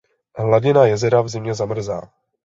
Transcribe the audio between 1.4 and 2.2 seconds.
zamrzá.